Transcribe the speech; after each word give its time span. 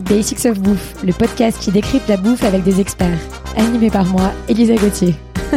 Basics 0.00 0.46
of 0.46 0.58
Bouffe, 0.60 1.02
le 1.04 1.12
podcast 1.12 1.60
qui 1.60 1.70
décrypte 1.70 2.08
la 2.08 2.16
bouffe 2.16 2.42
avec 2.44 2.62
des 2.62 2.80
experts. 2.80 3.18
Animé 3.56 3.90
par 3.90 4.06
moi, 4.06 4.32
Elisa 4.48 4.74
Gauthier. 4.76 5.14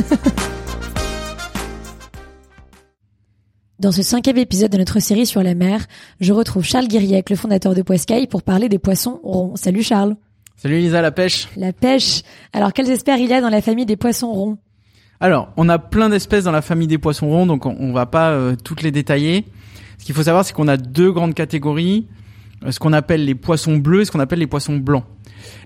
Dans 3.79 3.91
ce 3.91 4.01
cinquième 4.01 4.37
épisode 4.37 4.71
de 4.71 4.77
notre 4.77 4.99
série 4.99 5.25
sur 5.25 5.43
la 5.43 5.55
mer, 5.55 5.85
je 6.19 6.31
retrouve 6.31 6.63
Charles 6.63 6.87
Guiriec, 6.87 7.29
le 7.29 7.35
fondateur 7.35 7.73
de 7.73 7.81
Poiscaille, 7.81 8.27
pour 8.27 8.43
parler 8.43 8.69
des 8.69 8.79
poissons 8.79 9.19
ronds. 9.23 9.55
Salut 9.55 9.83
Charles. 9.83 10.15
Salut 10.55 10.75
Elisa, 10.75 11.01
la 11.01 11.11
pêche. 11.11 11.49
La 11.57 11.73
pêche. 11.73 12.21
Alors, 12.53 12.71
quelles 12.71 12.89
espèces 12.89 13.19
il 13.19 13.29
y 13.29 13.33
a 13.33 13.41
dans 13.41 13.49
la 13.49 13.61
famille 13.61 13.85
des 13.85 13.97
poissons 13.97 14.31
ronds? 14.31 14.57
Alors, 15.19 15.49
on 15.57 15.67
a 15.69 15.79
plein 15.79 16.09
d'espèces 16.09 16.45
dans 16.45 16.51
la 16.51 16.61
famille 16.61 16.87
des 16.87 16.97
poissons 16.97 17.27
ronds, 17.27 17.45
donc 17.45 17.65
on, 17.65 17.75
on 17.79 17.91
va 17.91 18.05
pas 18.05 18.31
euh, 18.31 18.55
toutes 18.61 18.83
les 18.83 18.91
détailler. 18.91 19.45
Ce 19.97 20.05
qu'il 20.05 20.15
faut 20.15 20.23
savoir, 20.23 20.45
c'est 20.45 20.53
qu'on 20.53 20.67
a 20.67 20.77
deux 20.77 21.11
grandes 21.11 21.33
catégories, 21.33 22.07
ce 22.69 22.79
qu'on 22.79 22.93
appelle 22.93 23.25
les 23.25 23.35
poissons 23.35 23.77
bleus 23.77 24.01
et 24.01 24.05
ce 24.05 24.11
qu'on 24.11 24.19
appelle 24.19 24.39
les 24.39 24.47
poissons 24.47 24.77
blancs. 24.77 25.05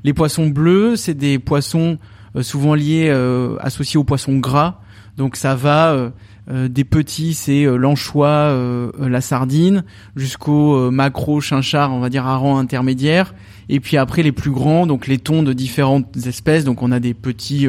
Les 0.04 0.14
poissons 0.14 0.48
bleus, 0.48 0.96
c'est 0.96 1.14
des 1.14 1.40
poissons 1.40 1.98
euh, 2.36 2.44
souvent 2.44 2.76
liés, 2.76 3.08
euh, 3.10 3.58
associés 3.60 3.98
aux 3.98 4.04
poissons 4.04 4.38
gras. 4.38 4.80
Donc 5.18 5.36
ça 5.36 5.56
va 5.56 6.12
euh, 6.50 6.68
des 6.70 6.84
petits, 6.84 7.34
c'est 7.34 7.66
l'anchois, 7.66 8.56
la 9.00 9.20
sardine, 9.20 9.84
jusqu'au 10.16 10.92
macro, 10.92 11.42
chinchard, 11.42 11.92
on 11.92 12.00
va 12.00 12.10
dire 12.10 12.28
à 12.28 12.38
rang 12.38 12.60
intermédiaire. 12.60 13.34
Et 13.68 13.80
puis 13.80 13.98
après 13.98 14.22
les 14.22 14.32
plus 14.32 14.52
grands, 14.52 14.86
donc 14.86 15.08
les 15.08 15.18
thons 15.18 15.44
de 15.44 15.54
différentes 15.54 16.16
espèces. 16.26 16.64
Donc 16.64 16.84
on 16.84 16.92
a 16.92 17.00
des 17.00 17.14
petits 17.16 17.68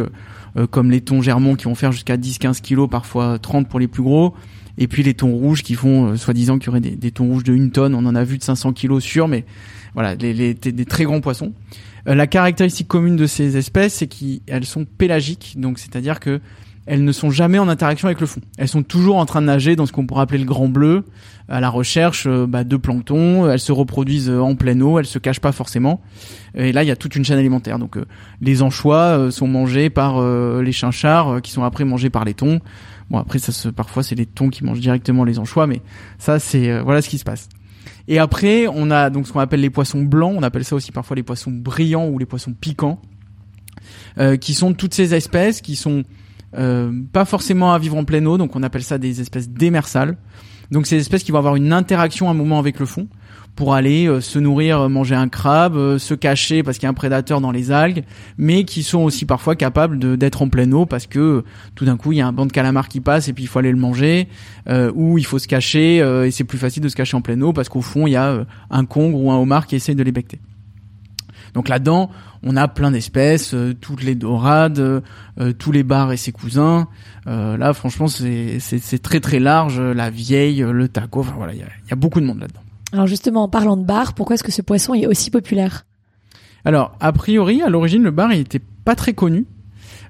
comme 0.70 0.90
les 0.90 1.00
thons 1.00 1.22
germont 1.22 1.56
qui 1.56 1.64
vont 1.64 1.74
faire 1.74 1.90
jusqu'à 1.90 2.16
10-15 2.16 2.60
kilos, 2.60 2.88
parfois 2.88 3.38
30 3.38 3.66
pour 3.68 3.80
les 3.80 3.88
plus 3.88 4.02
gros. 4.02 4.34
Et 4.78 4.86
puis 4.88 5.02
les 5.02 5.12
thons 5.14 5.32
rouges 5.32 5.62
qui 5.62 5.74
font, 5.74 6.12
euh, 6.12 6.16
soi-disant, 6.16 6.58
qu'il 6.58 6.68
y 6.68 6.70
aurait 6.70 6.80
des, 6.80 6.92
des 6.96 7.10
thons 7.10 7.26
rouges 7.26 7.44
de 7.44 7.52
une 7.52 7.70
tonne. 7.72 7.94
On 7.94 8.06
en 8.06 8.14
a 8.14 8.24
vu 8.24 8.38
de 8.38 8.42
500 8.44 8.72
kilos 8.72 9.02
sûrs, 9.02 9.28
mais 9.28 9.44
voilà, 9.94 10.14
les, 10.14 10.32
les- 10.32 10.54
des 10.54 10.84
très 10.84 11.04
grands 11.04 11.20
poissons. 11.20 11.52
Euh, 12.08 12.14
la 12.14 12.26
caractéristique 12.26 12.86
commune 12.88 13.16
de 13.16 13.26
ces 13.26 13.56
espèces, 13.56 13.94
c'est 13.94 14.06
qu'elles 14.06 14.64
sont 14.64 14.84
pélagiques, 14.86 15.54
donc 15.58 15.78
c'est-à-dire 15.78 16.20
que 16.20 16.40
elles 16.90 17.04
ne 17.04 17.12
sont 17.12 17.28
jamais 17.30 17.58
en 17.58 17.68
interaction 17.68 18.06
avec 18.08 18.18
le 18.18 18.26
fond. 18.26 18.40
Elles 18.56 18.66
sont 18.68 18.82
toujours 18.82 19.16
en 19.18 19.26
train 19.26 19.42
de 19.42 19.46
nager 19.46 19.76
dans 19.76 19.84
ce 19.84 19.92
qu'on 19.92 20.06
pourrait 20.06 20.22
appeler 20.22 20.38
le 20.38 20.46
grand 20.46 20.68
bleu, 20.68 21.04
à 21.50 21.60
la 21.60 21.68
recherche 21.68 22.24
euh, 22.26 22.46
bah, 22.46 22.64
de 22.64 22.76
plancton. 22.78 23.50
Elles 23.50 23.60
se 23.60 23.72
reproduisent 23.72 24.30
euh, 24.30 24.40
en 24.40 24.54
pleine 24.54 24.80
eau, 24.82 24.98
elles 24.98 25.04
se 25.04 25.18
cachent 25.18 25.40
pas 25.40 25.52
forcément. 25.52 26.00
Et 26.54 26.72
là, 26.72 26.84
il 26.84 26.86
y 26.86 26.90
a 26.90 26.96
toute 26.96 27.14
une 27.14 27.26
chaîne 27.26 27.36
alimentaire. 27.38 27.78
Donc, 27.78 27.98
euh, 27.98 28.06
les 28.40 28.62
anchois 28.62 29.18
euh, 29.18 29.30
sont 29.30 29.46
mangés 29.48 29.90
par 29.90 30.16
euh, 30.18 30.62
les 30.62 30.72
chinchards, 30.72 31.28
euh, 31.28 31.40
qui 31.40 31.50
sont 31.50 31.62
après 31.62 31.84
mangés 31.84 32.08
par 32.10 32.24
les 32.24 32.32
thons. 32.32 32.60
Bon, 33.10 33.18
après, 33.18 33.38
ça 33.38 33.52
se, 33.52 33.68
parfois, 33.68 34.02
c'est 34.02 34.14
les 34.14 34.26
thons 34.26 34.50
qui 34.50 34.64
mangent 34.64 34.80
directement 34.80 35.24
les 35.24 35.38
anchois, 35.38 35.66
mais 35.66 35.80
ça, 36.18 36.38
c'est 36.38 36.70
euh, 36.70 36.82
voilà 36.82 37.02
ce 37.02 37.08
qui 37.08 37.18
se 37.18 37.24
passe. 37.24 37.48
Et 38.06 38.18
après, 38.18 38.66
on 38.66 38.90
a 38.90 39.10
donc 39.10 39.26
ce 39.26 39.32
qu'on 39.32 39.40
appelle 39.40 39.60
les 39.60 39.70
poissons 39.70 40.02
blancs. 40.02 40.34
On 40.36 40.42
appelle 40.42 40.64
ça 40.64 40.76
aussi 40.76 40.92
parfois 40.92 41.16
les 41.16 41.22
poissons 41.22 41.50
brillants 41.50 42.08
ou 42.08 42.18
les 42.18 42.26
poissons 42.26 42.52
piquants, 42.52 43.00
euh, 44.18 44.36
qui 44.36 44.54
sont 44.54 44.74
toutes 44.74 44.94
ces 44.94 45.14
espèces 45.14 45.60
qui 45.60 45.76
sont 45.76 46.02
euh, 46.56 46.92
pas 47.12 47.24
forcément 47.24 47.72
à 47.72 47.78
vivre 47.78 47.96
en 47.96 48.04
pleine 48.04 48.26
eau. 48.26 48.38
Donc, 48.38 48.56
on 48.56 48.62
appelle 48.62 48.82
ça 48.82 48.98
des 48.98 49.20
espèces 49.20 49.48
démersales. 49.48 50.16
Donc, 50.70 50.86
c'est 50.86 50.96
des 50.96 51.02
espèces 51.02 51.22
qui 51.22 51.32
vont 51.32 51.38
avoir 51.38 51.56
une 51.56 51.72
interaction 51.72 52.28
à 52.28 52.32
un 52.32 52.34
moment 52.34 52.58
avec 52.58 52.78
le 52.78 52.86
fond 52.86 53.08
pour 53.58 53.74
aller 53.74 54.06
euh, 54.06 54.20
se 54.20 54.38
nourrir, 54.38 54.82
euh, 54.82 54.88
manger 54.88 55.16
un 55.16 55.28
crabe, 55.28 55.74
euh, 55.74 55.98
se 55.98 56.14
cacher 56.14 56.62
parce 56.62 56.78
qu'il 56.78 56.84
y 56.84 56.86
a 56.86 56.90
un 56.90 56.94
prédateur 56.94 57.40
dans 57.40 57.50
les 57.50 57.72
algues, 57.72 58.04
mais 58.36 58.62
qui 58.62 58.84
sont 58.84 59.00
aussi 59.00 59.24
parfois 59.24 59.56
capables 59.56 59.98
d'être 60.16 60.42
en 60.42 60.48
pleine 60.48 60.72
eau 60.72 60.86
parce 60.86 61.08
que 61.08 61.42
tout 61.74 61.84
d'un 61.84 61.96
coup 61.96 62.12
il 62.12 62.18
y 62.18 62.20
a 62.20 62.26
un 62.28 62.32
banc 62.32 62.46
de 62.46 62.52
calamar 62.52 62.86
qui 62.86 63.00
passe 63.00 63.26
et 63.26 63.32
puis 63.32 63.42
il 63.42 63.46
faut 63.48 63.58
aller 63.58 63.72
le 63.72 63.76
manger, 63.76 64.28
ou 64.94 65.18
il 65.18 65.26
faut 65.26 65.40
se 65.40 65.48
cacher 65.48 65.96
et 65.96 66.30
c'est 66.30 66.44
plus 66.44 66.58
facile 66.58 66.82
de 66.82 66.88
se 66.88 66.94
cacher 66.94 67.16
en 67.16 67.20
pleine 67.20 67.42
eau 67.42 67.52
parce 67.52 67.68
qu'au 67.68 67.80
fond 67.80 68.06
il 68.06 68.12
y 68.12 68.16
a 68.16 68.44
un 68.70 68.84
congre 68.84 69.20
ou 69.20 69.32
un 69.32 69.36
homard 69.36 69.66
qui 69.66 69.74
essaye 69.74 69.96
de 69.96 70.04
les. 70.04 70.12
Donc 71.54 71.68
là-dedans, 71.68 72.10
on 72.42 72.56
a 72.56 72.68
plein 72.68 72.90
d'espèces, 72.90 73.54
euh, 73.54 73.74
toutes 73.78 74.02
les 74.02 74.14
dorades, 74.14 74.78
euh, 74.78 75.00
euh, 75.40 75.52
tous 75.52 75.72
les 75.72 75.82
bars 75.82 76.12
et 76.12 76.16
ses 76.16 76.32
cousins. 76.32 76.88
Là, 77.26 77.74
franchement, 77.74 78.06
c'est 78.08 79.02
très 79.02 79.20
très 79.20 79.38
large. 79.38 79.78
La 79.78 80.08
vieille, 80.08 80.60
le 80.60 80.88
taco, 80.88 81.20
enfin 81.20 81.34
voilà, 81.36 81.52
il 81.52 81.58
y 81.58 81.62
a, 81.62 81.66
il 81.84 81.90
y 81.90 81.92
a 81.92 81.96
beaucoup 81.96 82.20
de 82.20 82.24
monde 82.24 82.40
là-dedans. 82.40 82.60
Alors 82.92 83.06
justement, 83.06 83.42
en 83.42 83.48
parlant 83.48 83.76
de 83.76 83.84
bar, 83.84 84.14
pourquoi 84.14 84.34
est-ce 84.34 84.42
que 84.42 84.50
ce 84.50 84.62
poisson 84.62 84.94
est 84.94 85.06
aussi 85.06 85.30
populaire? 85.30 85.84
Alors, 86.64 86.96
a 87.00 87.12
priori, 87.12 87.60
à 87.60 87.68
l'origine, 87.68 88.02
le 88.02 88.10
bar, 88.10 88.32
il 88.32 88.40
était 88.40 88.62
pas 88.84 88.94
très 88.94 89.12
connu. 89.12 89.44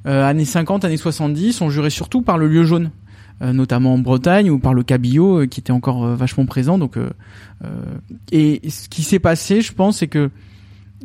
Années 0.04 0.44
50, 0.44 0.84
années 0.84 0.96
70, 0.96 1.60
on 1.60 1.70
jurait 1.70 1.90
surtout 1.90 2.22
par 2.22 2.38
le 2.38 2.46
lieu 2.46 2.62
jaune, 2.62 2.92
notamment 3.40 3.94
en 3.94 3.98
Bretagne 3.98 4.48
ou 4.48 4.60
par 4.60 4.72
le 4.72 4.84
cabillaud 4.84 5.44
qui 5.48 5.58
était 5.58 5.72
encore 5.72 6.06
vachement 6.14 6.46
présent. 6.46 6.78
Donc, 6.78 6.96
euh, 7.64 7.98
et 8.30 8.68
ce 8.70 8.88
qui 8.88 9.02
s'est 9.02 9.18
passé, 9.18 9.60
je 9.60 9.72
pense, 9.72 9.98
c'est 9.98 10.08
que 10.08 10.30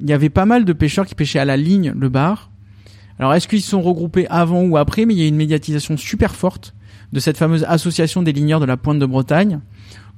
il 0.02 0.10
y 0.10 0.14
avait 0.14 0.30
pas 0.30 0.46
mal 0.46 0.66
de 0.66 0.74
pêcheurs 0.74 1.06
qui 1.06 1.16
pêchaient 1.16 1.40
à 1.40 1.46
la 1.46 1.58
ligne 1.58 1.94
le 1.98 2.10
bar. 2.10 2.50
Alors, 3.20 3.34
est-ce 3.34 3.48
qu'ils 3.48 3.62
se 3.62 3.70
sont 3.70 3.82
regroupés 3.82 4.28
avant 4.30 4.64
ou 4.64 4.78
après? 4.78 5.06
Mais 5.06 5.14
il 5.14 5.20
y 5.20 5.24
a 5.24 5.28
une 5.28 5.36
médiatisation 5.36 5.98
super 5.98 6.36
forte 6.36 6.74
de 7.12 7.20
cette 7.20 7.38
fameuse 7.38 7.64
association 7.68 8.24
des 8.24 8.32
ligneurs 8.32 8.60
de 8.60 8.66
la 8.66 8.78
Pointe 8.78 9.00
de 9.00 9.06
Bretagne 9.06 9.60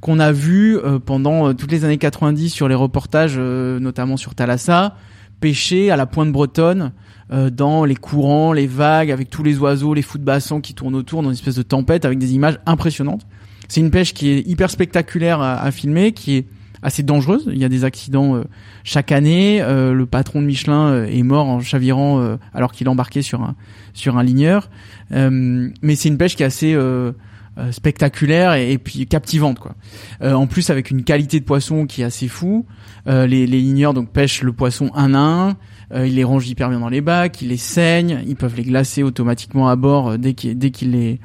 qu'on 0.01 0.19
a 0.19 0.31
vu 0.31 0.77
euh, 0.77 0.99
pendant 0.99 1.47
euh, 1.47 1.53
toutes 1.53 1.71
les 1.71 1.83
années 1.83 1.97
90 1.97 2.49
sur 2.49 2.67
les 2.67 2.75
reportages, 2.75 3.35
euh, 3.37 3.79
notamment 3.79 4.17
sur 4.17 4.35
Thalassa, 4.35 4.95
pêcher 5.39 5.91
à 5.91 5.95
la 5.95 6.05
pointe 6.05 6.31
bretonne 6.31 6.91
euh, 7.31 7.49
dans 7.49 7.85
les 7.85 7.95
courants, 7.95 8.53
les 8.53 8.67
vagues, 8.67 9.11
avec 9.11 9.29
tous 9.29 9.43
les 9.43 9.57
oiseaux, 9.57 9.93
les 9.93 10.01
fous 10.01 10.17
de 10.17 10.23
bassin 10.23 10.61
qui 10.61 10.73
tournent 10.73 10.95
autour 10.95 11.23
dans 11.23 11.29
une 11.29 11.35
espèce 11.35 11.55
de 11.55 11.63
tempête 11.63 12.05
avec 12.05 12.19
des 12.19 12.33
images 12.33 12.59
impressionnantes. 12.65 13.25
C'est 13.67 13.81
une 13.81 13.91
pêche 13.91 14.13
qui 14.13 14.29
est 14.29 14.47
hyper 14.47 14.69
spectaculaire 14.69 15.41
à, 15.41 15.61
à 15.61 15.71
filmer, 15.71 16.11
qui 16.11 16.35
est 16.35 16.47
assez 16.81 17.03
dangereuse. 17.03 17.49
Il 17.51 17.57
y 17.57 17.65
a 17.65 17.69
des 17.69 17.83
accidents 17.83 18.35
euh, 18.35 18.43
chaque 18.83 19.11
année. 19.11 19.61
Euh, 19.61 19.93
le 19.93 20.05
patron 20.05 20.41
de 20.41 20.47
Michelin 20.47 20.87
euh, 20.87 21.05
est 21.05 21.23
mort 21.23 21.47
en 21.47 21.59
chavirant 21.59 22.19
euh, 22.19 22.37
alors 22.53 22.71
qu'il 22.71 22.89
embarquait 22.89 23.21
sur 23.21 23.41
un 23.41 23.55
sur 23.93 24.17
un 24.17 24.23
ligneur. 24.23 24.69
Euh, 25.11 25.69
mais 25.81 25.95
c'est 25.95 26.09
une 26.09 26.17
pêche 26.17 26.35
qui 26.35 26.43
est 26.43 26.47
assez 26.47 26.73
euh, 26.73 27.11
spectaculaire 27.71 28.53
et, 28.55 28.77
puis 28.77 29.07
captivante 29.07 29.59
quoi. 29.59 29.75
En 30.21 30.45
plus 30.45 30.69
avec 30.69 30.91
une 30.91 31.03
qualité 31.03 31.39
de 31.39 31.45
poisson 31.45 31.85
qui 31.85 32.01
est 32.01 32.05
assez 32.05 32.27
fou. 32.27 32.65
Les, 33.07 33.27
les 33.27 33.47
ligneurs 33.47 33.93
donc 33.93 34.11
pêchent 34.11 34.41
le 34.41 34.51
poisson 34.51 34.91
un 34.93 35.13
à 35.13 35.19
un. 35.19 35.57
Euh, 35.93 36.07
ils 36.07 36.15
les 36.15 36.23
rangent 36.23 36.47
hyper 36.47 36.69
bien 36.69 36.79
dans 36.79 36.89
les 36.89 37.01
bacs, 37.01 37.41
ils 37.41 37.49
les 37.49 37.57
saignent, 37.57 38.21
ils 38.27 38.35
peuvent 38.35 38.55
les 38.55 38.63
glacer 38.63 39.03
automatiquement 39.03 39.69
à 39.69 39.75
bord 39.75 40.17
dès 40.17 40.33
qu'ils 40.33 40.57
dès 40.57 40.71
qu'ils 40.71 40.91
les 40.91 41.19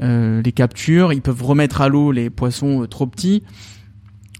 euh, 0.00 0.42
les 0.42 0.52
capturent. 0.52 1.12
Ils 1.12 1.22
peuvent 1.22 1.42
remettre 1.42 1.80
à 1.80 1.88
l'eau 1.88 2.12
les 2.12 2.30
poissons 2.30 2.86
trop 2.88 3.06
petits. 3.06 3.42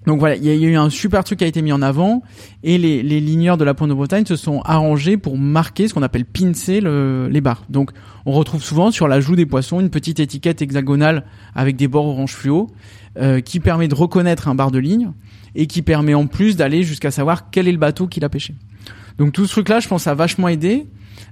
Donc 0.06 0.18
voilà, 0.18 0.36
il 0.36 0.44
y, 0.44 0.50
a 0.50 0.52
a 0.52 0.56
eu 0.56 0.76
un 0.76 0.90
super 0.90 1.22
truc 1.22 1.38
qui 1.38 1.44
a 1.44 1.46
été 1.46 1.62
mis 1.62 1.72
en 1.72 1.80
avant 1.80 2.22
et 2.64 2.76
les, 2.76 3.02
les 3.02 3.20
ligneurs 3.20 3.56
de 3.56 3.64
la 3.64 3.72
Pointe 3.72 3.90
de 3.90 3.94
Bretagne 3.94 4.26
se 4.26 4.36
sont 4.36 4.60
arrangés 4.62 5.16
pour 5.16 5.38
marquer 5.38 5.86
ce 5.86 5.94
qu'on 5.94 6.02
appelle 6.02 6.24
pincer 6.24 6.80
le, 6.80 7.28
les 7.28 7.40
barres. 7.40 7.64
Donc 7.68 7.90
on 8.26 8.32
retrouve 8.32 8.62
souvent 8.62 8.90
sur 8.90 9.06
la 9.06 9.20
joue 9.20 9.36
des 9.36 9.46
poissons 9.46 9.78
une 9.80 9.90
petite 9.90 10.18
étiquette 10.18 10.60
hexagonale 10.60 11.24
avec 11.54 11.76
des 11.76 11.86
bords 11.86 12.06
orange 12.06 12.32
fluo 12.32 12.70
euh, 13.18 13.40
qui 13.40 13.60
permet 13.60 13.88
de 13.88 13.94
reconnaître 13.94 14.48
un 14.48 14.54
bar 14.54 14.70
de 14.70 14.78
ligne 14.78 15.12
et 15.54 15.66
qui 15.66 15.82
permet 15.82 16.14
en 16.14 16.26
plus 16.26 16.56
d'aller 16.56 16.82
jusqu'à 16.82 17.10
savoir 17.10 17.50
quel 17.50 17.68
est 17.68 17.72
le 17.72 17.78
bateau 17.78 18.08
qui 18.08 18.20
l'a 18.20 18.28
pêché. 18.28 18.54
Donc 19.18 19.32
tout 19.32 19.46
ce 19.46 19.52
truc-là, 19.52 19.80
je 19.80 19.88
pense, 19.88 20.06
a 20.06 20.14
vachement 20.14 20.48
aidé. 20.48 20.86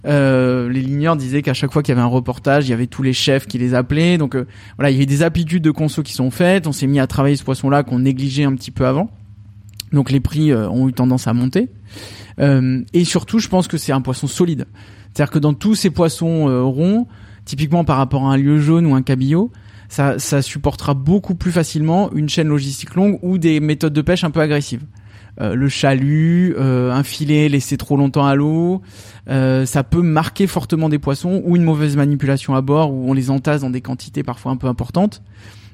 Euh, 0.07 0.69
les 0.71 0.81
ligneurs 0.81 1.17
disaient 1.17 1.43
qu'à 1.43 1.55
chaque 1.55 1.73
fois 1.73 1.83
qu'il 1.83 1.95
y 1.95 1.99
avait 1.99 2.05
un 2.05 2.07
reportage, 2.07 2.67
il 2.67 2.71
y 2.71 2.75
avait 2.75 2.87
tous 2.87 3.03
les 3.03 3.13
chefs 3.13 3.47
qui 3.47 3.59
les 3.59 3.75
appelaient. 3.75 4.19
Donc 4.19 4.35
euh, 4.35 4.47
voilà, 4.77 4.91
il 4.91 4.95
y 4.95 4.97
avait 4.97 5.07
des 5.07 5.23
aptitudes 5.23 5.63
de 5.63 5.71
conso 5.71 6.03
qui 6.03 6.13
sont 6.13 6.31
faites. 6.31 6.67
On 6.67 6.73
s'est 6.73 6.87
mis 6.87 7.01
à 7.01 7.07
travailler 7.07 7.37
ce 7.37 7.45
poisson-là 7.45 7.83
qu'on 7.83 8.01
négligeait 8.01 8.45
un 8.45 8.55
petit 8.55 8.71
peu 8.71 8.87
avant. 8.87 9.11
Donc 9.93 10.11
les 10.11 10.21
prix 10.21 10.53
euh, 10.53 10.69
ont 10.69 10.89
eu 10.89 10.93
tendance 10.93 11.27
à 11.27 11.33
monter. 11.33 11.69
Et 12.95 13.05
surtout, 13.05 13.39
je 13.39 13.49
pense 13.49 13.69
que 13.69 13.77
c'est 13.77 13.93
un 13.93 14.01
poisson 14.01 14.27
solide. 14.27 14.65
C'est-à-dire 15.13 15.31
que 15.31 15.39
dans 15.39 15.53
tous 15.53 15.75
ces 15.75 15.91
poissons 15.91 16.47
ronds, 16.71 17.07
typiquement 17.45 17.85
par 17.85 17.99
rapport 17.99 18.27
à 18.27 18.33
un 18.33 18.39
lieu 18.39 18.59
jaune 18.59 18.87
ou 18.87 18.95
un 18.95 19.03
cabillaud, 19.03 19.53
ça 19.91 20.41
supportera 20.41 20.95
beaucoup 20.95 21.35
plus 21.35 21.53
facilement 21.53 22.11
une 22.15 22.31
chaîne 22.31 22.49
logistique 22.49 22.95
longue 22.95 23.19
ou 23.21 23.37
des 23.37 23.61
méthodes 23.61 23.93
de 23.93 24.01
pêche 24.01 24.25
un 24.25 24.31
peu 24.31 24.41
agressives. 24.41 24.87
Euh, 25.41 25.55
le 25.55 25.69
chalut, 25.69 26.55
euh, 26.59 26.93
un 26.93 27.03
filet 27.03 27.49
laissé 27.49 27.77
trop 27.77 27.97
longtemps 27.97 28.27
à 28.27 28.35
l'eau, 28.35 28.83
euh, 29.29 29.65
ça 29.65 29.85
peut 29.85 30.03
marquer 30.03 30.47
fortement 30.47 30.89
des 30.89 30.99
poissons 30.99 31.41
ou 31.45 31.57
une 31.57 31.63
mauvaise 31.63 31.97
manipulation 31.97 32.55
à 32.55 32.61
bord 32.61 32.93
où 32.93 33.09
on 33.09 33.15
les 33.15 33.31
entasse 33.31 33.63
dans 33.63 33.71
des 33.71 33.81
quantités 33.81 34.23
parfois 34.23 34.53
un 34.53 34.57
peu 34.57 34.67
importantes. 34.67 35.23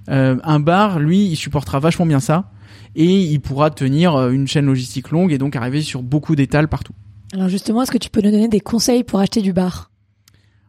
Un 0.08 0.60
bar, 0.60 1.00
lui, 1.00 1.26
il 1.26 1.34
supportera 1.34 1.80
vachement 1.80 2.06
bien 2.06 2.20
ça 2.20 2.52
et 2.94 3.22
il 3.22 3.40
pourra 3.40 3.70
tenir 3.70 4.28
une 4.28 4.46
chaîne 4.46 4.66
logistique 4.66 5.10
longue 5.10 5.32
et 5.32 5.38
donc 5.38 5.56
arriver 5.56 5.82
sur 5.82 6.04
beaucoup 6.04 6.36
d'étals 6.36 6.68
partout. 6.68 6.92
Alors 7.34 7.48
justement, 7.48 7.82
est-ce 7.82 7.90
que 7.90 7.98
tu 7.98 8.08
peux 8.08 8.20
nous 8.20 8.30
donner 8.30 8.46
des 8.46 8.60
conseils 8.60 9.02
pour 9.02 9.18
acheter 9.18 9.42
du 9.42 9.52
bar? 9.52 9.90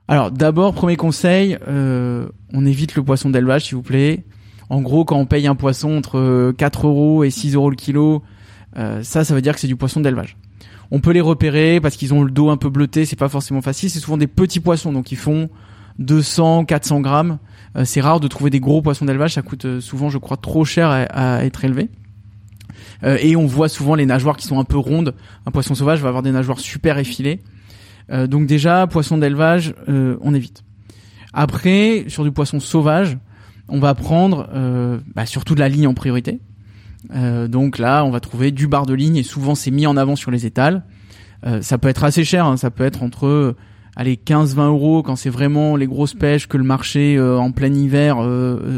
Alors 0.07 0.31
d'abord, 0.31 0.73
premier 0.73 0.95
conseil, 0.95 1.55
on 1.67 2.65
évite 2.65 2.95
le 2.95 3.03
poisson 3.03 3.29
d'élevage 3.29 3.65
s'il 3.65 3.75
vous 3.75 3.83
plaît. 3.83 4.25
En 4.71 4.81
gros, 4.81 5.05
quand 5.05 5.17
on 5.17 5.27
paye 5.27 5.45
un 5.45 5.53
poisson 5.53 5.95
entre 5.95 6.51
4 6.57 6.87
euros 6.87 7.23
et 7.23 7.29
6 7.29 7.53
euros 7.53 7.69
le 7.69 7.75
kilo, 7.75 8.23
euh, 8.77 9.01
ça, 9.03 9.23
ça 9.23 9.33
veut 9.33 9.41
dire 9.41 9.53
que 9.53 9.59
c'est 9.59 9.67
du 9.67 9.75
poisson 9.75 9.99
d'élevage. 9.99 10.37
On 10.91 10.99
peut 10.99 11.11
les 11.11 11.21
repérer 11.21 11.81
parce 11.81 11.95
qu'ils 11.95 12.13
ont 12.13 12.23
le 12.23 12.31
dos 12.31 12.49
un 12.49 12.57
peu 12.57 12.69
bleuté, 12.69 13.05
c'est 13.05 13.15
pas 13.15 13.29
forcément 13.29 13.61
facile. 13.61 13.89
C'est 13.89 13.99
souvent 13.99 14.17
des 14.17 14.27
petits 14.27 14.59
poissons, 14.59 14.93
donc 14.93 15.11
ils 15.11 15.17
font 15.17 15.49
200, 15.99 16.65
400 16.65 17.01
grammes. 17.01 17.39
Euh, 17.75 17.85
c'est 17.85 18.01
rare 18.01 18.19
de 18.19 18.27
trouver 18.27 18.49
des 18.49 18.59
gros 18.59 18.81
poissons 18.81 19.05
d'élevage, 19.05 19.33
ça 19.33 19.41
coûte 19.41 19.65
euh, 19.65 19.81
souvent, 19.81 20.09
je 20.09 20.17
crois, 20.17 20.37
trop 20.37 20.63
cher 20.63 20.89
à, 20.89 21.43
être 21.43 21.65
élevé. 21.65 21.89
Et 23.03 23.35
on 23.35 23.45
voit 23.45 23.69
souvent 23.69 23.93
les 23.93 24.07
nageoires 24.07 24.37
qui 24.37 24.47
sont 24.47 24.59
un 24.59 24.63
peu 24.63 24.77
rondes. 24.77 25.13
Un 25.45 25.51
poisson 25.51 25.75
sauvage 25.75 26.01
va 26.01 26.07
avoir 26.07 26.23
des 26.23 26.31
nageoires 26.31 26.59
super 26.59 26.97
effilées. 26.97 27.41
Donc 28.09 28.47
déjà, 28.47 28.87
poisson 28.87 29.19
d'élevage, 29.19 29.75
on 29.87 30.33
évite. 30.33 30.63
Après, 31.31 32.05
sur 32.07 32.23
du 32.23 32.31
poisson 32.31 32.59
sauvage, 32.59 33.19
on 33.67 33.79
va 33.79 33.93
prendre 33.93 34.49
bah, 35.13 35.27
surtout 35.27 35.53
de 35.53 35.59
la 35.59 35.69
ligne 35.69 35.85
en 35.85 35.93
priorité. 35.93 36.39
Donc 37.09 37.77
là, 37.77 38.03
on 38.03 38.11
va 38.11 38.19
trouver 38.19 38.51
du 38.51 38.67
bar 38.67 38.85
de 38.85 38.93
ligne 38.93 39.17
et 39.17 39.23
souvent 39.23 39.55
c'est 39.55 39.71
mis 39.71 39.87
en 39.87 39.95
avant 39.97 40.15
sur 40.15 40.31
les 40.31 40.45
étals. 40.45 40.83
ça 41.61 41.77
peut 41.77 41.87
être 41.87 42.03
assez 42.03 42.23
cher, 42.23 42.45
hein. 42.45 42.57
ça 42.57 42.69
peut 42.69 42.83
être 42.83 43.03
entre 43.03 43.55
allez 43.95 44.15
15-20 44.15 44.67
euros 44.67 45.03
quand 45.03 45.15
c'est 45.15 45.29
vraiment 45.29 45.75
les 45.75 45.87
grosses 45.87 46.13
pêches 46.13 46.47
que 46.47 46.57
le 46.57 46.63
marché 46.63 47.19
en 47.19 47.51
plein 47.51 47.73
hiver 47.73 48.17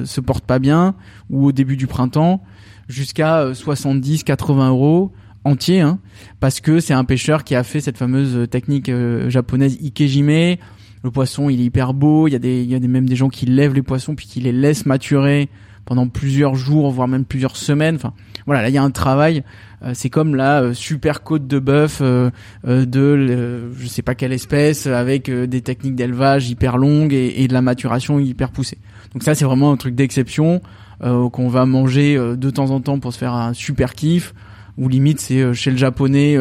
se 0.05 0.21
porte 0.21 0.45
pas 0.45 0.59
bien 0.59 0.95
ou 1.29 1.47
au 1.47 1.51
début 1.51 1.77
du 1.77 1.87
printemps 1.87 2.43
jusqu'à 2.89 3.51
70-80 3.51 4.59
euh, 4.59 4.69
euros 4.69 5.11
entier, 5.45 5.79
hein, 5.79 5.99
parce 6.41 6.59
que 6.59 6.81
c'est 6.81 6.93
un 6.93 7.05
pêcheur 7.05 7.45
qui 7.45 7.55
a 7.55 7.63
fait 7.63 7.79
cette 7.79 7.97
fameuse 7.97 8.49
technique 8.49 8.89
euh, 8.89 9.29
japonaise 9.29 9.77
ikejime. 9.81 10.57
Le 11.01 11.11
poisson, 11.11 11.49
il 11.49 11.61
est 11.61 11.65
hyper 11.65 11.93
beau. 11.93 12.27
Il 12.27 12.31
y 12.31 12.35
a 12.35 12.39
des, 12.39 12.61
il 12.61 12.69
y 12.69 12.75
a 12.75 12.79
même 12.79 13.07
des 13.07 13.15
gens 13.15 13.29
qui 13.29 13.45
lèvent 13.45 13.73
les 13.73 13.83
poissons 13.83 14.15
puis 14.15 14.27
qui 14.27 14.41
les 14.41 14.51
laissent 14.51 14.85
maturer 14.85 15.47
pendant 15.89 16.07
plusieurs 16.07 16.55
jours, 16.55 16.89
voire 16.89 17.09
même 17.09 17.25
plusieurs 17.25 17.57
semaines. 17.57 17.95
Enfin, 17.95 18.13
voilà, 18.45 18.61
là 18.61 18.69
il 18.69 18.75
y 18.75 18.77
a 18.77 18.83
un 18.83 18.91
travail. 18.91 19.43
Euh, 19.83 19.91
c'est 19.93 20.09
comme 20.09 20.35
la 20.35 20.73
super 20.73 21.23
côte 21.23 21.47
de 21.47 21.59
bœuf 21.59 22.01
de, 22.01 23.69
je 23.77 23.87
sais 23.87 24.01
pas 24.01 24.15
quelle 24.15 24.31
espèce, 24.31 24.87
avec 24.87 25.29
des 25.29 25.61
techniques 25.61 25.95
d'élevage 25.95 26.49
hyper 26.49 26.77
longues 26.77 27.13
et, 27.13 27.43
et, 27.43 27.49
de 27.49 27.53
la 27.53 27.61
maturation 27.61 28.19
hyper 28.19 28.51
poussée. 28.51 28.77
Donc 29.13 29.23
ça, 29.23 29.35
c'est 29.35 29.45
vraiment 29.45 29.73
un 29.73 29.77
truc 29.77 29.95
d'exception. 29.95 30.61
Euh, 31.01 31.29
qu'on 31.29 31.47
va 31.47 31.65
manger 31.65 32.17
euh, 32.17 32.35
de 32.35 32.49
temps 32.49 32.71
en 32.71 32.81
temps 32.81 32.99
pour 32.99 33.13
se 33.13 33.17
faire 33.17 33.33
un 33.33 33.53
super 33.53 33.93
kiff 33.93 34.33
ou 34.77 34.89
limite 34.89 35.21
c'est 35.21 35.39
euh, 35.39 35.53
chez 35.53 35.71
le 35.71 35.77
japonais 35.77 36.33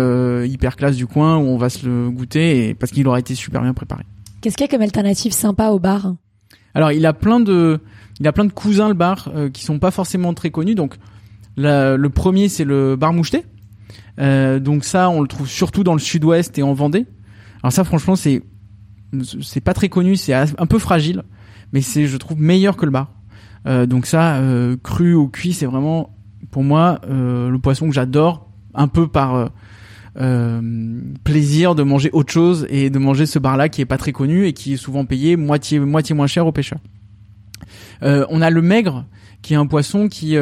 hyper 0.49 0.75
classe 0.75 0.97
du 0.97 1.07
coin 1.07 1.37
où 1.37 1.43
on 1.43 1.57
va 1.57 1.69
se 1.69 1.87
le 1.87 2.11
goûter 2.11 2.69
et, 2.69 2.75
parce 2.75 2.91
qu'il 2.91 3.07
aura 3.07 3.21
été 3.21 3.37
super 3.37 3.63
bien 3.63 3.73
préparé. 3.73 4.03
Qu'est-ce 4.41 4.57
qu'il 4.57 4.67
y 4.67 4.69
a 4.69 4.71
comme 4.71 4.83
alternative 4.83 5.31
sympa 5.31 5.69
au 5.69 5.79
bar? 5.79 6.17
Alors 6.75 6.91
il 6.91 7.07
a 7.07 7.13
plein 7.13 7.39
de 7.39 7.79
il 8.21 8.27
a 8.27 8.33
plein 8.33 8.45
de 8.45 8.53
cousins 8.53 8.89
le 8.89 8.95
bar 8.95 9.31
qui 9.53 9.65
sont 9.65 9.79
pas 9.79 9.91
forcément 9.91 10.35
très 10.35 10.51
connus 10.51 10.75
donc 10.75 10.97
le 11.57 12.07
premier 12.09 12.49
c'est 12.49 12.65
le 12.65 12.97
bar 12.97 13.13
moucheté. 13.13 13.45
donc 14.19 14.85
ça 14.85 15.11
on 15.11 15.21
le 15.21 15.29
trouve 15.29 15.49
surtout 15.49 15.85
dans 15.85 15.95
le 15.95 16.01
sud-ouest 16.01 16.59
et 16.59 16.63
en 16.63 16.75
Vendée. 16.75 17.07
Alors 17.63 17.73
ça 17.73 17.85
franchement 17.85 18.17
c'est 18.17 18.43
c'est 19.43 19.61
pas 19.61 19.75
très 19.75 19.89
connu, 19.89 20.17
c'est 20.17 20.35
un 20.35 20.67
peu 20.67 20.79
fragile 20.79 21.23
mais 21.73 21.81
c'est 21.81 22.07
je 22.07 22.17
trouve 22.17 22.41
meilleur 22.41 22.77
que 22.77 22.85
le 22.85 22.91
bar. 22.91 23.13
Euh, 23.67 23.87
donc 23.87 24.07
ça, 24.07 24.37
euh, 24.37 24.77
cru 24.83 25.15
ou 25.15 25.29
cuit, 25.29 25.53
c'est 25.53 25.67
vraiment 25.67 26.17
pour 26.51 26.63
moi 26.63 27.01
euh, 27.09 27.51
le 27.51 27.59
poisson 27.59 27.87
que 27.87 27.95
j'adore, 27.95 28.51
un 28.75 28.89
peu 28.89 29.09
par 29.09 29.51
plaisir 31.23 31.77
de 31.77 31.85
manger 31.85 32.11
autre 32.13 32.33
chose 32.33 32.67
et 32.71 32.91
de 32.91 32.99
manger 32.99 33.25
ce 33.25 33.39
bar-là 33.39 33.69
qui 33.69 33.81
est 33.83 33.85
pas 33.85 33.99
très 33.99 34.11
connu 34.11 34.47
et 34.47 34.53
qui 34.53 34.73
est 34.73 34.77
souvent 34.77 35.05
payé 35.05 35.37
moitié 35.37 35.79
moitié 35.79 36.13
moins 36.13 36.27
cher 36.27 36.45
aux 36.45 36.51
pêcheurs. 36.51 36.81
On 38.03 38.41
a 38.41 38.51
le 38.51 38.63
maigre, 38.63 39.05
qui 39.43 39.55
est 39.55 39.57
un 39.57 39.67
poisson 39.67 40.09
qui 40.09 40.37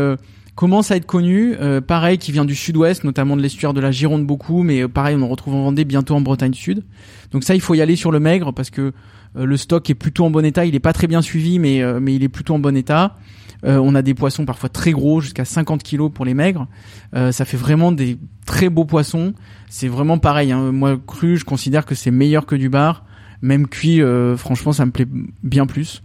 commence 0.55 0.91
à 0.91 0.97
être 0.97 1.06
connu, 1.06 1.56
pareil, 1.87 2.19
qui 2.19 2.32
vient 2.32 2.44
du 2.44 2.55
sud-ouest, 2.55 3.05
notamment 3.05 3.37
de 3.37 3.43
l'estuaire 3.43 3.75
de 3.75 3.81
la 3.81 3.91
Gironde 3.91 4.26
beaucoup, 4.26 4.62
mais 4.62 4.87
pareil, 4.88 5.17
on 5.19 5.23
en 5.23 5.29
retrouve 5.29 5.55
en 5.55 5.62
Vendée, 5.62 5.85
bientôt 5.85 6.14
en 6.14 6.20
Bretagne 6.20 6.55
Sud. 6.55 6.82
Donc 7.32 7.44
ça, 7.44 7.55
il 7.55 7.61
faut 7.61 7.75
y 7.75 7.81
aller 7.81 7.97
sur 7.97 8.12
le 8.12 8.20
maigre 8.20 8.53
parce 8.53 8.70
que 8.70 8.93
euh, 9.37 9.44
le 9.44 9.56
stock 9.56 9.88
est 9.91 9.94
plutôt 9.94 10.25
en 10.25 10.31
bon 10.31 10.44
état. 10.44 10.64
Il 10.64 10.75
est 10.75 10.81
pas 10.81 10.93
très 10.93 11.06
bien 11.06 11.23
suivi, 11.23 11.58
mais 11.58 11.82
euh, 11.82 12.00
mais 12.00 12.14
il 12.14 12.23
est 12.23 12.29
plutôt 12.29 12.55
en 12.55 12.58
bon 12.58 12.76
état. 12.76 13.17
Euh, 13.64 13.79
on 13.79 13.94
a 13.94 14.03
des 14.03 14.14
poissons 14.14 14.44
parfois 14.44 14.69
très 14.69 14.93
gros, 14.93 15.20
jusqu'à 15.20 15.44
50 15.44 15.82
kilos 15.82 16.11
pour 16.12 16.25
les 16.25 16.35
maigres. 16.35 16.67
ça 17.12 17.44
fait 17.44 17.56
vraiment 17.56 17.91
des 17.91 18.19
très 18.44 18.69
beaux 18.69 18.85
poissons. 18.85 19.32
C'est 19.69 19.88
vraiment 19.88 20.19
pareil. 20.19 20.53
Hein. 20.53 20.73
Moi, 20.73 20.99
cru, 21.05 21.37
je 21.37 21.44
considère 21.44 21.87
que 21.87 21.94
c'est 21.94 22.11
meilleur 22.11 22.47
que 22.47 22.55
du 22.55 22.69
bar. 22.69 23.05
Même 23.43 23.67
cuit, 23.67 24.00
franchement, 24.37 24.73
ça 24.73 24.87
me 24.87 24.91
plaît 24.91 25.06
bien 25.43 25.67
plus. 25.67 26.03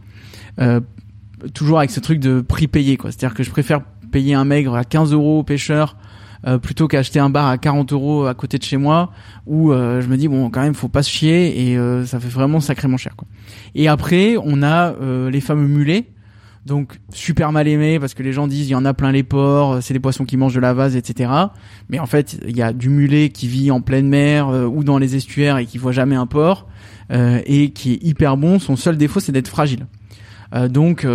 Toujours 1.53 1.79
avec 1.79 1.91
ce 1.91 1.99
truc 1.99 2.19
de 2.19 2.41
prix 2.41 2.67
payé, 2.67 2.97
quoi. 2.97 3.11
C'est-à-dire 3.11 3.35
que 3.35 3.43
je 3.43 3.49
préfère 3.49 3.81
payer 4.11 4.33
un 4.33 4.45
maigre 4.45 4.75
à 4.75 4.83
15 4.83 5.13
euros 5.13 5.39
au 5.39 5.43
pêcheur 5.43 5.95
euh, 6.47 6.57
plutôt 6.57 6.87
qu'acheter 6.87 7.19
un 7.19 7.29
bar 7.29 7.47
à 7.47 7.59
40 7.59 7.93
euros 7.93 8.25
à 8.25 8.33
côté 8.33 8.57
de 8.57 8.63
chez 8.63 8.77
moi 8.77 9.11
où 9.45 9.71
euh, 9.71 10.01
je 10.01 10.07
me 10.07 10.17
dis 10.17 10.27
bon 10.27 10.49
quand 10.49 10.61
même 10.61 10.73
faut 10.73 10.87
pas 10.87 11.03
se 11.03 11.09
chier 11.11 11.69
et 11.69 11.77
euh, 11.77 12.03
ça 12.03 12.19
fait 12.19 12.29
vraiment 12.29 12.59
sacrément 12.59 12.97
cher 12.97 13.15
quoi. 13.15 13.27
Et 13.75 13.87
après 13.87 14.37
on 14.43 14.63
a 14.63 14.95
les 15.29 15.39
fameux 15.39 15.67
mulets 15.67 16.07
donc 16.65 16.99
super 17.13 17.51
mal 17.51 17.67
aimés 17.67 17.99
parce 17.99 18.15
que 18.15 18.23
les 18.23 18.33
gens 18.33 18.47
disent 18.47 18.67
il 18.67 18.71
y 18.71 18.75
en 18.75 18.85
a 18.85 18.93
plein 18.95 19.11
les 19.11 19.21
ports, 19.21 19.83
c'est 19.83 19.93
des 19.93 19.99
poissons 19.99 20.25
qui 20.25 20.35
mangent 20.35 20.55
de 20.55 20.59
la 20.59 20.73
vase, 20.73 20.95
etc. 20.95 21.31
Mais 21.89 21.99
en 21.99 22.05
fait, 22.05 22.39
il 22.47 22.55
y 22.55 22.61
a 22.61 22.73
du 22.73 22.89
mulet 22.89 23.29
qui 23.29 23.47
vit 23.47 23.71
en 23.71 23.81
pleine 23.81 24.07
mer 24.07 24.49
ou 24.49 24.83
dans 24.83 24.99
les 24.99 25.15
estuaires 25.15 25.57
et 25.57 25.65
qui 25.65 25.79
voit 25.79 25.91
jamais 25.91 26.15
un 26.15 26.27
port 26.27 26.67
et 27.11 27.71
qui 27.71 27.93
est 27.93 28.03
hyper 28.03 28.37
bon. 28.37 28.59
Son 28.59 28.75
seul 28.75 28.95
défaut, 28.95 29.19
c'est 29.19 29.31
d'être 29.31 29.47
fragile. 29.47 29.87
Donc 30.69 31.05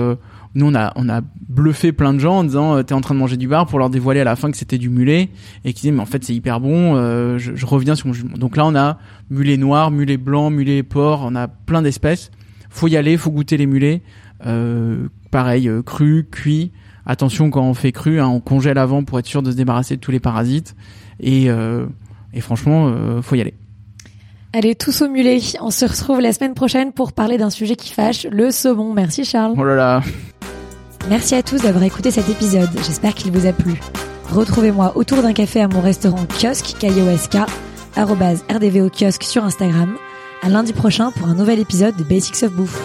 nous 0.57 0.67
on 0.67 0.75
a 0.75 0.93
on 0.97 1.09
a 1.09 1.21
bluffé 1.49 1.93
plein 1.93 2.15
de 2.15 2.19
gens 2.19 2.39
en 2.39 2.45
disant 2.45 2.77
euh, 2.77 2.83
t'es 2.83 2.95
en 2.95 3.01
train 3.01 3.15
de 3.15 3.21
manger 3.21 3.37
du 3.37 3.47
bar 3.47 3.67
pour 3.67 3.79
leur 3.79 3.91
dévoiler 3.91 4.21
à 4.21 4.25
la 4.25 4.37
fin 4.37 4.51
que 4.51 4.57
c'était 4.57 4.79
du 4.79 4.89
mulet 4.89 5.29
et 5.65 5.73
qui 5.75 5.83
disaient 5.83 5.93
mais 5.93 6.01
en 6.01 6.07
fait 6.07 6.25
c'est 6.25 6.35
hyper 6.35 6.61
bon 6.61 6.97
euh, 6.97 7.39
je, 7.39 7.67
reviens 7.67 7.95
sur 7.95 8.09
mon 8.09 8.15
jugement. 8.15 8.37
Donc 8.37 8.57
là 8.57 8.65
on 8.65 8.75
a 8.75 8.99
mulet 9.31 9.59
noir 9.59 9.91
mulet 9.91 10.17
blanc 10.17 10.51
mulet 10.51 10.83
porc 10.83 11.23
on 11.25 11.37
a 11.37 11.47
plein 11.47 11.83
d'espèces. 11.83 12.31
Faut 12.71 12.89
y 12.89 12.97
aller 12.97 13.17
faut 13.17 13.31
goûter 13.31 13.57
les 13.57 13.67
mulets. 13.67 14.03
Euh, 14.47 15.09
pareil 15.31 15.69
euh, 15.69 15.83
cru 15.83 16.27
cuit. 16.31 16.73
Attention 17.05 17.51
quand 17.51 17.63
on 17.63 17.75
fait 17.75 17.93
cru 17.93 18.19
hein, 18.19 18.27
on 18.27 18.41
congèle 18.41 18.79
avant 18.79 19.05
pour 19.05 19.19
être 19.19 19.27
sûr 19.27 19.43
de 19.43 19.51
se 19.51 19.57
débarrasser 19.57 19.97
de 19.97 20.01
tous 20.01 20.11
les 20.11 20.21
parasites. 20.21 20.75
Et 21.21 21.49
et 22.33 22.41
franchement 22.41 23.23
faut 23.23 23.37
y 23.37 23.41
aller 23.41 23.55
Allez, 24.57 24.75
tous 24.75 25.03
au 25.03 25.09
mulet. 25.11 25.39
On 25.61 25.71
se 25.71 25.85
retrouve 25.85 26.23
la 26.23 26.33
semaine 26.33 26.55
prochaine 26.55 26.91
pour 26.91 27.13
parler 27.13 27.37
d'un 27.37 27.51
sujet 27.51 27.77
qui 27.77 27.93
fâche, 27.93 28.27
le 28.31 28.51
saumon. 28.51 28.95
Merci 28.95 29.27
Charles. 29.27 29.53
Oh 29.55 29.63
là 29.63 29.75
là. 29.75 30.03
Merci 31.11 31.35
à 31.35 31.43
tous 31.43 31.61
d'avoir 31.61 31.85
écouté 31.85 32.11
cet 32.11 32.31
épisode. 32.31 32.71
J'espère 32.77 33.15
qu'il 33.15 33.33
vous 33.33 33.47
a 33.47 33.53
plu. 33.53 33.75
Retrouvez-moi 34.33 34.93
autour 34.97 35.21
d'un 35.21 35.35
café 35.35 35.61
à 35.61 35.69
mon 35.69 35.83
restaurant 35.83 36.25
kiosque, 36.41 36.75
KIOSK, 36.79 37.37
rdvo 37.99 38.89
kiosque 38.89 39.25
sur 39.25 39.45
Instagram. 39.45 39.95
À 40.41 40.49
lundi 40.49 40.73
prochain 40.73 41.11
pour 41.11 41.29
un 41.29 41.35
nouvel 41.35 41.59
épisode 41.59 41.95
de 41.95 42.05
Basics 42.05 42.43
of 42.43 42.53
Bouffe. 42.53 42.81